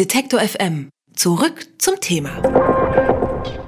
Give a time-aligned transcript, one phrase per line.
[0.00, 0.88] Detektor FM.
[1.14, 2.40] Zurück zum Thema.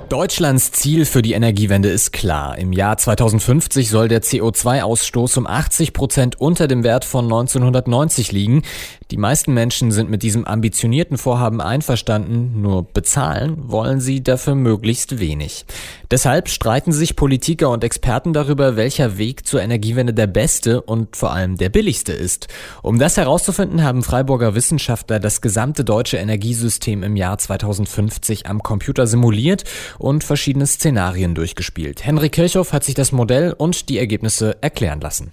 [0.08, 2.56] Deutschlands Ziel für die Energiewende ist klar.
[2.56, 8.62] Im Jahr 2050 soll der CO2-Ausstoß um 80 Prozent unter dem Wert von 1990 liegen.
[9.10, 15.19] Die meisten Menschen sind mit diesem ambitionierten Vorhaben einverstanden, nur bezahlen wollen sie dafür möglichst
[15.19, 15.67] wenig.
[16.12, 21.32] Deshalb streiten sich Politiker und Experten darüber, welcher Weg zur Energiewende der beste und vor
[21.32, 22.48] allem der billigste ist.
[22.82, 29.06] Um das herauszufinden, haben Freiburger Wissenschaftler das gesamte deutsche Energiesystem im Jahr 2050 am Computer
[29.06, 29.64] simuliert
[29.98, 32.05] und verschiedene Szenarien durchgespielt.
[32.05, 35.33] Henrik Kirchhoff hat sich das Modell und die Ergebnisse erklären lassen.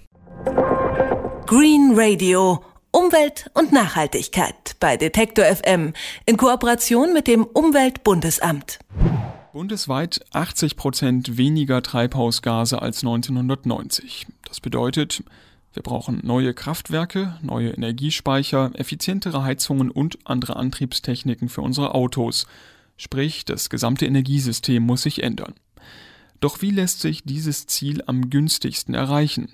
[1.44, 5.92] Green Radio Umwelt und Nachhaltigkeit bei Detektor FM
[6.24, 8.78] in Kooperation mit dem Umweltbundesamt.
[9.52, 14.28] Bundesweit 80 Prozent weniger Treibhausgase als 1990.
[14.44, 15.24] Das bedeutet,
[15.72, 22.46] wir brauchen neue Kraftwerke, neue Energiespeicher, effizientere Heizungen und andere Antriebstechniken für unsere Autos.
[22.96, 25.54] Sprich, das gesamte Energiesystem muss sich ändern.
[26.38, 29.48] Doch wie lässt sich dieses Ziel am günstigsten erreichen?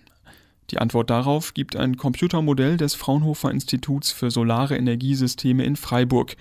[0.71, 6.37] Die Antwort darauf gibt ein Computermodell des Fraunhofer Instituts für Solare Energiesysteme in Freiburg,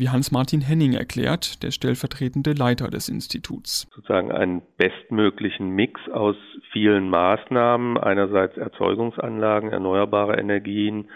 [0.00, 3.86] wie Hans-Martin Henning erklärt, der stellvertretende Leiter des Instituts.
[3.94, 6.36] Sozusagen einen bestmöglichen Mix aus
[6.72, 11.08] vielen Maßnahmen, einerseits Erzeugungsanlagen, erneuerbare Energien,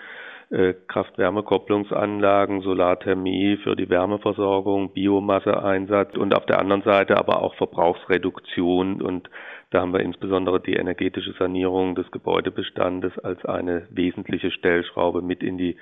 [0.50, 9.02] äh, Kraft-Wärme-Kopplungsanlagen, Solarthermie für die Wärmeversorgung, Biomasseeinsatz und auf der anderen Seite aber auch Verbrauchsreduktion
[9.02, 9.28] und
[9.70, 15.58] da haben wir insbesondere die energetische Sanierung des Gebäudebestandes als eine wesentliche Stellschraube mit in
[15.58, 15.76] die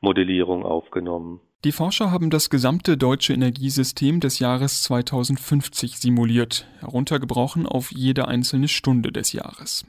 [0.00, 1.40] Modellierung aufgenommen.
[1.64, 8.66] Die Forscher haben das gesamte deutsche Energiesystem des Jahres 2050 simuliert, heruntergebrochen auf jede einzelne
[8.66, 9.86] Stunde des Jahres.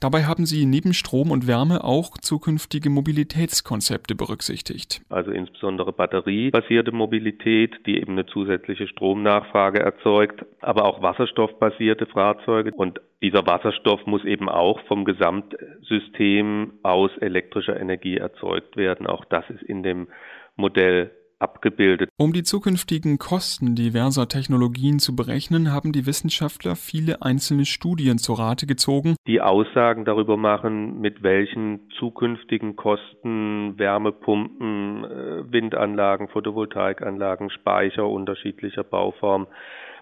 [0.00, 5.02] Dabei haben Sie neben Strom und Wärme auch zukünftige Mobilitätskonzepte berücksichtigt.
[5.10, 12.72] Also insbesondere batteriebasierte Mobilität, die eben eine zusätzliche Stromnachfrage erzeugt, aber auch wasserstoffbasierte Fahrzeuge.
[12.72, 19.06] Und dieser Wasserstoff muss eben auch vom Gesamtsystem aus elektrischer Energie erzeugt werden.
[19.06, 20.08] Auch das ist in dem
[20.56, 21.10] Modell
[21.42, 22.08] abgebildet.
[22.16, 28.32] Um die zukünftigen Kosten diverser Technologien zu berechnen, haben die Wissenschaftler viele einzelne Studien zu
[28.34, 38.08] Rate gezogen, die Aussagen darüber machen, mit welchen zukünftigen Kosten Wärmepumpen, äh, Windanlagen, Photovoltaikanlagen, Speicher
[38.08, 39.48] unterschiedlicher Bauform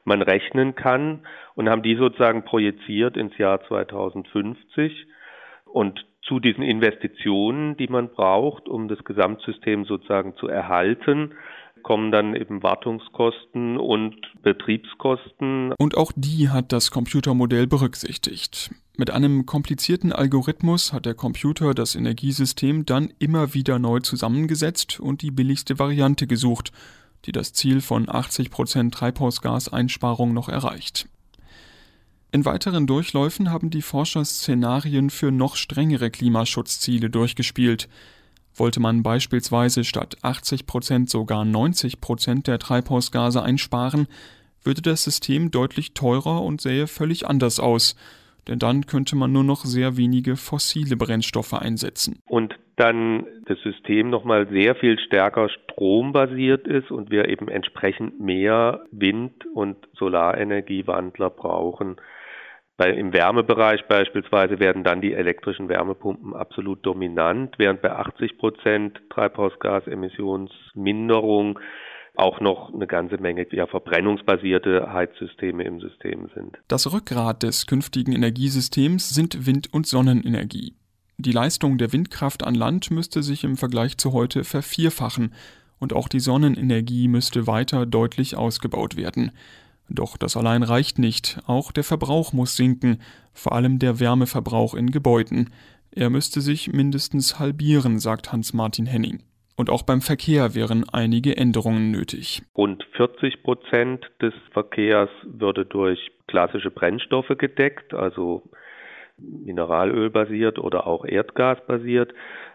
[0.05, 5.07] man rechnen kann und haben die sozusagen projiziert ins Jahr 2050
[5.65, 11.35] und zu diesen Investitionen, die man braucht, um das Gesamtsystem sozusagen zu erhalten,
[11.83, 15.73] kommen dann eben Wartungskosten und Betriebskosten.
[15.77, 18.71] Und auch die hat das Computermodell berücksichtigt.
[18.97, 25.23] Mit einem komplizierten Algorithmus hat der Computer das Energiesystem dann immer wieder neu zusammengesetzt und
[25.23, 26.71] die billigste Variante gesucht,
[27.25, 31.09] die das Ziel von 80% Treibhausgaseinsparung noch erreicht.
[32.33, 37.89] In weiteren Durchläufen haben die Forscher Szenarien für noch strengere Klimaschutzziele durchgespielt.
[38.55, 44.07] Wollte man beispielsweise statt 80 Prozent sogar 90 Prozent der Treibhausgase einsparen,
[44.63, 47.97] würde das System deutlich teurer und sähe völlig anders aus,
[48.47, 52.21] denn dann könnte man nur noch sehr wenige fossile Brennstoffe einsetzen.
[52.29, 58.83] Und dann das System nochmal sehr viel stärker strombasiert ist und wir eben entsprechend mehr
[58.93, 61.97] Wind- und Solarenergiewandler brauchen.
[62.81, 68.99] Bei, Im Wärmebereich beispielsweise werden dann die elektrischen Wärmepumpen absolut dominant, während bei 80 Prozent
[69.11, 71.59] Treibhausgasemissionsminderung
[72.15, 76.57] auch noch eine ganze Menge ja, verbrennungsbasierte Heizsysteme im System sind.
[76.69, 80.73] Das Rückgrat des künftigen Energiesystems sind Wind- und Sonnenenergie.
[81.19, 85.35] Die Leistung der Windkraft an Land müsste sich im Vergleich zu heute vervierfachen
[85.81, 89.33] und auch die Sonnenenergie müsste weiter deutlich ausgebaut werden.
[89.91, 93.03] Doch das allein reicht nicht, auch der Verbrauch muss sinken,
[93.33, 95.51] vor allem der Wärmeverbrauch in Gebäuden.
[95.91, 99.25] Er müsste sich mindestens halbieren, sagt Hans-Martin Henning.
[99.57, 102.43] Und auch beim Verkehr wären einige Änderungen nötig.
[102.57, 105.99] Rund 40 Prozent des Verkehrs würde durch
[106.29, 108.45] klassische Brennstoffe gedeckt, also
[109.21, 112.13] Mineralöl basiert oder auch Erdgas basiert.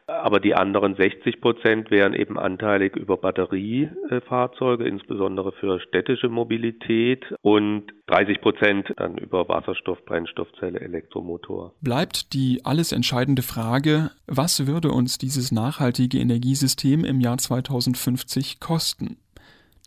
[0.07, 7.91] Aber die anderen 60 Prozent wären eben anteilig über Batteriefahrzeuge, insbesondere für städtische Mobilität und
[8.07, 11.73] 30 Prozent dann über Wasserstoff, Brennstoffzelle, Elektromotor.
[11.81, 19.17] Bleibt die alles entscheidende Frage, was würde uns dieses nachhaltige Energiesystem im Jahr 2050 kosten?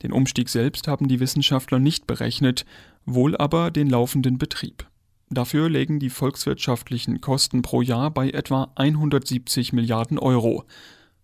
[0.02, 2.64] Den Umstieg selbst haben die Wissenschaftler nicht berechnet,
[3.04, 4.84] wohl aber den laufenden Betrieb.
[5.30, 10.64] Dafür lägen die volkswirtschaftlichen Kosten pro Jahr bei etwa 170 Milliarden Euro.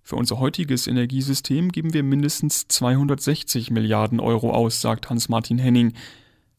[0.03, 5.95] Für unser heutiges Energiesystem geben wir mindestens 260 Milliarden Euro aus, sagt Hans-Martin Henning.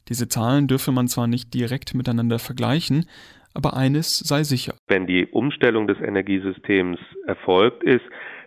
[0.09, 3.05] Diese Zahlen dürfe man zwar nicht direkt miteinander vergleichen,
[3.53, 4.73] aber eines sei sicher.
[4.87, 6.97] Wenn die Umstellung des Energiesystems
[7.27, 8.03] erfolgt ist,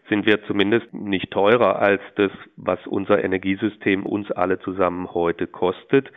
[0.08, 6.10] sind wir zumindest nicht teurer als das, was unser Energiesystem uns alle zusammen heute kostet.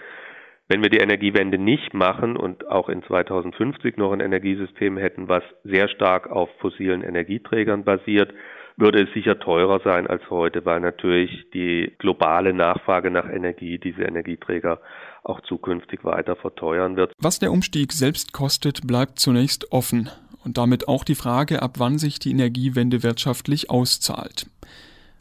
[0.72, 5.44] Wenn wir die Energiewende nicht machen und auch in 2050 noch ein Energiesystem hätten, was
[5.66, 8.34] sehr stark auf fossilen Energieträgern basiert,
[8.78, 14.04] würde es sicher teurer sein als heute, weil natürlich die globale Nachfrage nach Energie diese
[14.04, 14.80] Energieträger
[15.24, 17.12] auch zukünftig weiter verteuern wird.
[17.20, 20.10] Was der Umstieg selbst kostet, bleibt zunächst offen
[20.46, 24.46] und damit auch die Frage, ab wann sich die Energiewende wirtschaftlich auszahlt.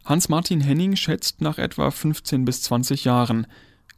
[0.05, 3.49] Hans-Martin Henning schätzt nach etwa 15 bis 20 Jahren.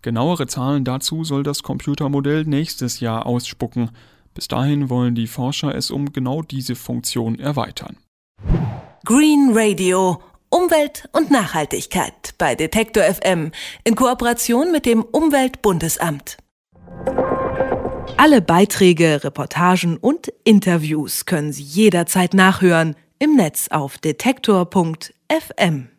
[0.02, 3.90] Genauere Zahlen dazu soll das Computermodell nächstes Jahr ausspucken.
[4.34, 7.96] Bis dahin wollen die Forscher es um genau diese Funktion erweitern.
[9.04, 10.20] Green Radio
[10.50, 13.52] Umwelt und Nachhaltigkeit bei Detektor FM
[13.84, 16.37] in Kooperation mit dem Umweltbundesamt.
[18.16, 25.93] Alle Beiträge, Reportagen und Interviews können Sie jederzeit nachhören im Netz auf detektor.fm.